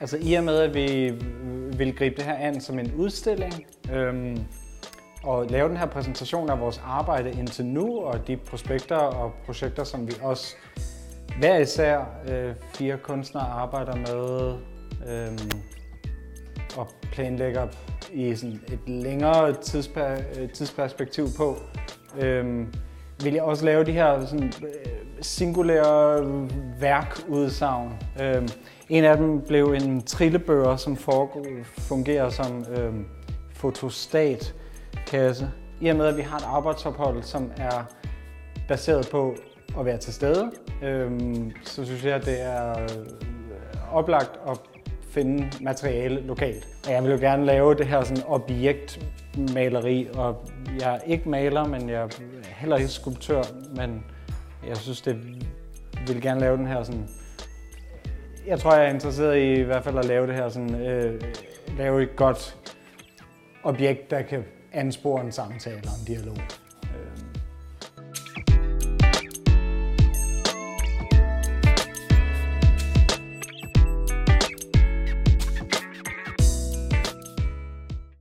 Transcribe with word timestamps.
Altså 0.00 0.18
i 0.20 0.34
og 0.34 0.44
med, 0.44 0.58
at 0.58 0.74
vi 0.74 1.10
vil 1.76 1.96
gribe 1.96 2.16
det 2.16 2.24
her 2.24 2.34
an 2.34 2.60
som 2.60 2.78
en 2.78 2.92
udstilling, 2.94 3.66
øhm, 3.92 4.38
og 5.22 5.46
lave 5.46 5.68
den 5.68 5.76
her 5.76 5.86
præsentation 5.86 6.50
af 6.50 6.60
vores 6.60 6.80
arbejde 6.84 7.30
indtil 7.30 7.66
nu, 7.66 7.98
og 8.00 8.26
de 8.26 8.36
prospekter 8.36 8.96
og 8.96 9.32
projekter, 9.46 9.84
som 9.84 10.06
vi 10.06 10.12
også 10.22 10.54
hver 11.38 11.58
især 11.58 12.04
øh, 12.28 12.54
fire 12.74 12.96
kunstnere 13.02 13.44
arbejder 13.44 13.96
med 13.96 14.54
øhm, 15.08 15.50
og 16.76 16.88
planlægger 17.12 17.66
i 18.12 18.34
sådan 18.34 18.60
et 18.72 18.78
længere 18.86 19.50
tidsper- 19.52 20.40
øh, 20.40 20.50
tidsperspektiv 20.50 21.26
på, 21.36 21.56
øhm, 22.20 22.74
vil 23.22 23.32
jeg 23.34 23.42
også 23.42 23.64
lave 23.64 23.84
de 23.84 23.92
her 23.92 24.26
sådan, 24.26 24.52
øh, 24.62 24.92
singulære 25.20 26.48
værkudsagn. 26.80 27.92
Øhm, 28.22 28.48
en 28.88 29.04
af 29.04 29.16
dem 29.16 29.40
blev 29.40 29.64
en 29.66 30.02
trillebør, 30.02 30.76
som 30.76 30.96
foregår, 30.96 31.46
fungerer 31.64 32.30
som 32.30 32.64
øh, 32.76 32.94
fotostatkasse. 33.54 35.50
I 35.80 35.88
og 35.88 35.96
med, 35.96 36.06
at 36.06 36.16
vi 36.16 36.22
har 36.22 36.36
et 36.36 36.44
arbejdsophold, 36.46 37.22
som 37.22 37.52
er 37.56 37.84
baseret 38.68 39.08
på 39.10 39.34
at 39.78 39.84
være 39.84 39.98
til 39.98 40.14
stede, 40.14 40.50
øh, 40.82 41.20
så 41.64 41.84
synes 41.84 42.04
jeg, 42.04 42.14
at 42.14 42.24
det 42.24 42.42
er 42.42 42.80
øh, 42.80 42.88
oplagt 43.92 44.30
at 44.48 44.58
finde 45.10 45.50
materiale 45.60 46.20
lokalt. 46.20 46.68
Og 46.86 46.92
jeg 46.92 47.02
vil 47.02 47.10
jo 47.10 47.18
gerne 47.18 47.44
lave 47.44 47.74
det 47.74 47.86
her 47.86 48.04
sådan 48.04 48.24
objektmaleri, 48.26 50.08
og 50.14 50.42
jeg 50.80 50.94
er 50.94 50.98
ikke 51.06 51.28
maler, 51.28 51.64
men 51.64 51.88
jeg 51.88 52.02
er 52.02 52.08
heller 52.44 52.76
ikke 52.76 52.88
skulptør, 52.88 53.42
men 53.76 54.04
jeg 54.68 54.76
synes, 54.76 55.00
det 55.00 55.16
vil 56.06 56.22
gerne 56.22 56.40
lave 56.40 56.56
den 56.56 56.66
her 56.66 56.82
sådan... 56.82 57.08
Jeg 58.48 58.60
tror, 58.60 58.74
jeg 58.74 58.84
er 58.84 58.94
interesseret 58.94 59.36
i 59.36 59.60
i 59.60 59.62
hvert 59.62 59.84
fald 59.84 59.98
at 59.98 60.04
lave 60.04 60.26
det 60.26 60.34
her 60.34 60.48
sådan, 60.48 60.74
øh, 60.74 61.20
lave 61.78 62.02
et 62.02 62.16
godt 62.16 62.56
objekt, 63.62 64.10
der 64.10 64.22
kan 64.22 64.44
anspore 64.72 65.24
en 65.24 65.32
samtale 65.32 65.76
og 65.76 66.00
en 66.00 66.06
dialog. 66.06 66.36